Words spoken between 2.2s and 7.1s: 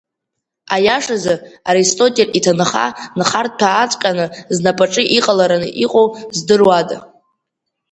иҭынха нхарҭәааҵәҟьаны знапаҿы иҟалараны иҟоу здыруада.